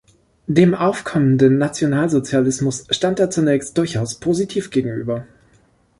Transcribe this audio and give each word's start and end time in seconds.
Dem 0.47 0.73
aufkommenden 0.73 1.59
Nationalsozialismus 1.59 2.87
stand 2.89 3.19
er 3.19 3.29
zunächst 3.29 3.77
durchaus 3.77 4.15
positiv 4.15 4.71
gegenüber. 4.71 5.27